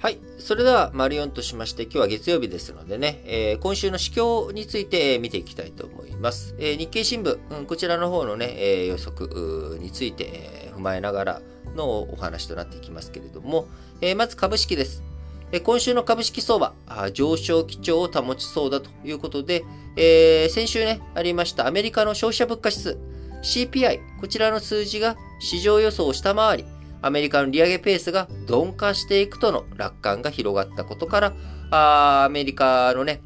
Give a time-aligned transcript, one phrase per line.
[0.00, 0.18] はい。
[0.38, 6.54] それでは、丸4としまして、今日は月曜日ですのでね、えー、今週の市況について見ていきたいと思います。
[6.58, 11.42] えー、日経新聞、うん、こちらの方のね、えー、予測について、え踏まえながら
[11.76, 13.68] のお話となっていきますけれども、
[14.00, 15.02] えまず株式です。
[15.52, 16.72] え今週の株式相場、
[17.12, 22.98] 上昇基調を保ちそうだということで、え先週ね、ありましたアメリカの消費者物価指数、
[23.42, 26.64] CPI、こちらの数字が市場予想を下回り、
[27.02, 31.32] アメリカの利上げペースが鈍化していくとの楽観が広がったことから、
[31.70, 33.20] あアメリカのね、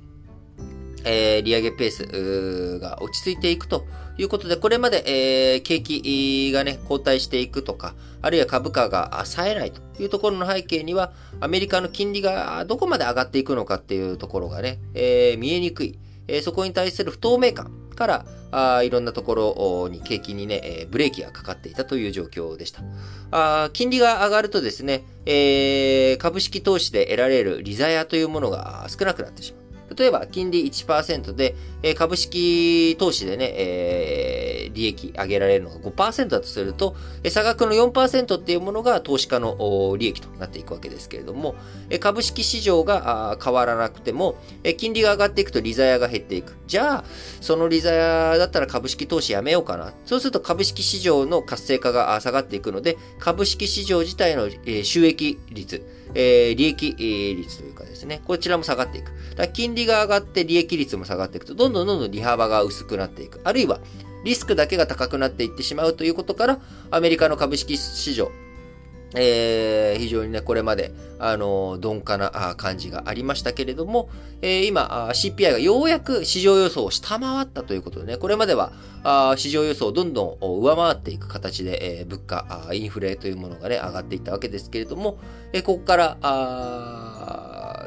[1.04, 3.84] えー、利上げペースが落ち着いていくと
[4.16, 15.98] いうことで、これまで、えー、景気がね、後退していくとか、あるいは株価が冴えないというところの背景には、アメリカの金利がどこまで上がっていくのかっていうところがね、えー、見えにくい。
[16.26, 22.82] えー、そこに対する不透明感からあいろんなところに景気にね、え、ブレーキがかかっていたという状況でした。
[23.30, 29.63] あ金利が上がるとですね、えー、株式投資で得られる利ザヤというものが少なくなってしまう。
[29.96, 41.54] 例えば、金利1%で、えー、株式投資でね、えー、利益上げられるのが5%だとすると、えー、差額の4%っていうものが投資家の利益となっていくわけですけれども、
[41.90, 46.56] えー、株式市場が変わらなくても、えー、金利が上がっていくと利ザヤが減っていく。
[46.66, 47.04] じゃあ、
[47.40, 49.92] その利ザヤだったら株式投資やめようかな。
[50.06, 54.48] そうすると株式市場の活性化が下がっていくので、株式市場自体の
[54.82, 55.84] 収益率、
[56.14, 56.94] えー、利益
[57.36, 59.12] 率というかですね、こちらも下がっていく。
[59.36, 63.40] だ金利が上がって利益率も下がっていくと、どんどんどんどん利幅が薄くなっていく。
[63.44, 63.80] あるいは、
[64.24, 66.58] リスクだけが高くなっていってしまうということから、
[66.90, 68.30] アメリカの株式市場、
[69.14, 74.08] えー、非常にね、これまで、あの、鈍化な感じがありましたけれども、
[74.42, 78.72] えー、今、CPI がようやく市場予想を下回ったということでね、これまでは、
[79.04, 85.18] あ市場予想をどんどん上回っていく形で、えー、物価インフレというものがね、上がっていったわけですけれども、
[85.52, 86.16] え、ここから、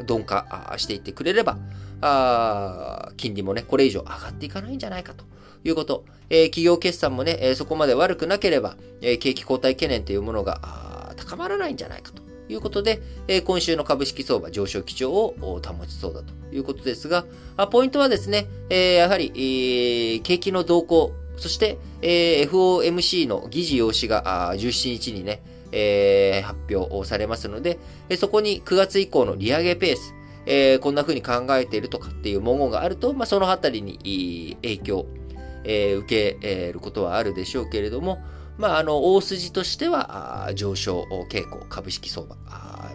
[0.07, 1.57] 鈍化していってくれれば、
[1.99, 5.25] あ金利もね、これ以上上がっていかないんじゃないかと。
[5.63, 6.05] いうこと。
[6.29, 10.86] え、企業決算もね、え、そこまで悪くなければ、え、景気後退懸念というものが、
[11.27, 17.25] 高まらないんじゃないかということで、え今週の株式相場上昇基調を保ちそうだということですが、
[17.57, 19.31] あポイントはですね、えやはり、
[20.15, 25.43] え景気の動向、そして、え FOMC の議事要旨が17日にね、
[25.73, 27.79] え発表されますので、
[28.17, 30.13] そこに9月以降の利上げペース、
[30.45, 35.05] えー、こんな風に考えているとかっていう文言があると、まあ、そのあたりに影響、
[35.65, 38.19] えー、受けることはあるでしょうけれども、
[38.57, 42.35] まあ、あの、大筋としては、上昇傾向、株式相場、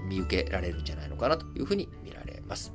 [0.08, 2.72] 見受けられるんじゃないのかなというふうに見られます。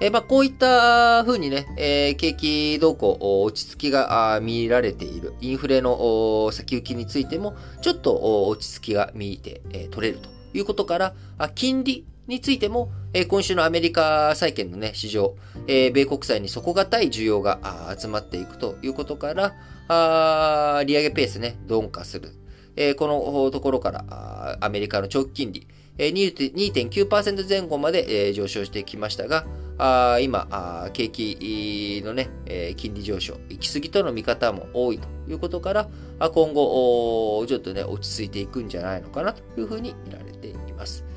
[0.00, 11.14] えまあ、こういった風にね、えー、景気動向、落ち着きが見られている、インフレの先行きについても、ちょっと落ち着きが見て、え、取れるということから、
[11.56, 15.34] 金利についても、えー、今週のアメリカ債券のね、市場、
[15.66, 19.54] えー、米国債に底堅い需要が集まっていくということから、
[19.88, 22.34] あ利上げペースね、鈍化する。
[22.76, 29.46] えー、このところからアメリカの長期金利、えー、2.9%前後まで、上昇してきましたが、
[29.78, 32.28] あ今あ、景気のね、
[32.76, 35.88] 金利上昇、行き過ぎとの見方も多いということから、
[36.20, 41.07] 今後、ちょっとね、落ち着いていくんじゃないのかなというふうに見られています。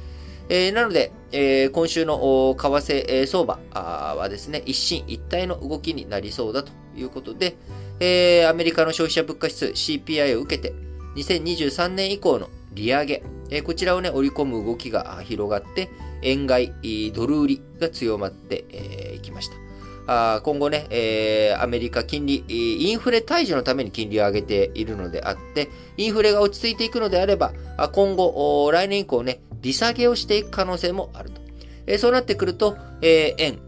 [0.51, 2.17] えー、なので、えー、今週の
[2.59, 7.55] 為替相場はですね、一進一退の動きになりそうだということで、
[8.01, 10.73] えー、アメリカの消費者物価指数 CPI を受けて、
[11.15, 15.89] 2023年以降の利上げ、えー、こちらをね、織り込む動きが広がって、
[16.21, 19.55] 円買い、ドル売りが強まってい、えー、きました。
[20.07, 27.53] あ今後ね、えー、アメリカ金利、インフレ退治のために金利を上げているのであって、インフレが落ち着いていくのであれば、
[27.93, 31.41] 今後、来年以降ね、利下げをしていく可能性もあると。
[31.87, 33.59] えー、そうなってくると、えー、円、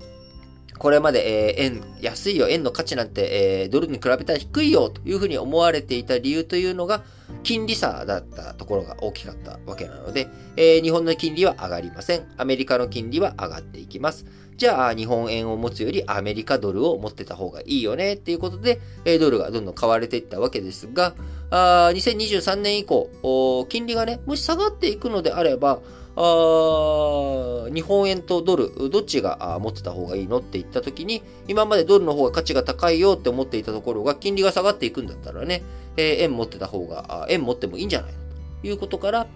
[0.78, 7.03] これまで、えー、円、安いよ、円の価値なんて、えー、ドルに比べたら低いよ、というふうに思われていた理由というのが、
[7.44, 12.28] 金利差だったところが大きかったわけなので、えー、日本の金利は上がりません。
[12.38, 14.26] アメリカの金利は上がっていきます。
[14.58, 21.16] じゃあ、日本円を持つよりアメリカドルを持ってた方がいいよね、っていうことで、え、ドルがどんどん買われていったわけですが、
[21.50, 25.82] あ2023年以降、金利がね、もし下がっていくのであれば、
[26.16, 35.64] あ日本円とドル、どっちが持ってた方がいいのって言った時に、今までドルの方が価値が高いよって思っていたところが、金利が下がっていくんだったらね、
[35.97, 38.17] えー、円持ってた方が、円持ってもいいんじゃないの？
[38.61, 39.28] ということから、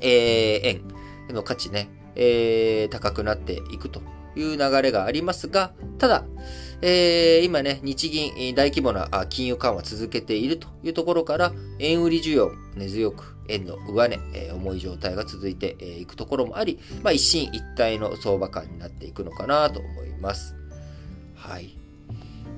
[0.00, 0.66] えー、
[1.28, 4.02] 円の価値ね、えー、高くなっていくと
[4.36, 6.24] いう流れがありますが、ただ、
[6.82, 20.54] えー、今ね、日銀大規模な金融緩和続けているというところから、円売り需要根強く、円の上値、えー、重い状態が続いていくところもあり、まあ、一進一退の相場感になっていくのかなと思います。
[21.34, 21.76] はい。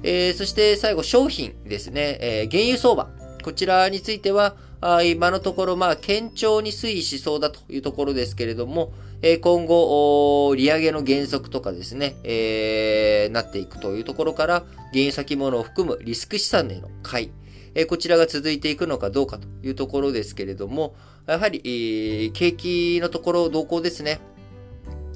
[0.02, 2.18] えー、そして最後、商品ですね。
[2.20, 3.08] えー、原油相場。
[3.42, 8.92] こちらについては、あ今のところ、まあ、堅調に推移しそうだというところですけれども、
[9.22, 14.54] え、今後、利上げの原則とかですね、えー、なっていくというところから、
[14.92, 17.30] 原油先物を含むリスク資産への買い、
[17.76, 20.96] え、こちらが続いていくのかどうかというところですけれども、
[21.26, 24.20] やはり、景気のところ動向ですね。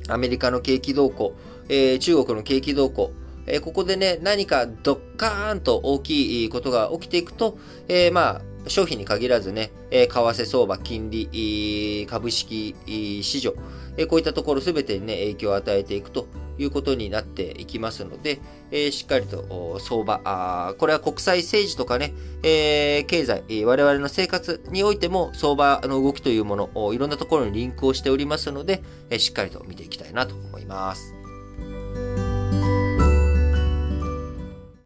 [0.08, 1.34] アメリカの景気動向、
[1.68, 3.10] えー、中国の景気動向、
[3.46, 7.58] えー、ここでね、何かドッカーンと大きいことが起きていくと、
[7.88, 12.74] えー、まあ、商品に限らずね、え為替相場、金利、株式
[13.22, 13.54] 市場、
[13.96, 16.26] えこういったところすべてにね、影響を与えていくと
[16.58, 18.40] いうことになっていきますので、
[18.70, 31.15] えしっかりと相場あ、これは国際政治とかね、え経済、我々の生活においても相場の動きというもの、いろんなところにリンクをしておりますので、えしっかりと見ていきたいなと思います。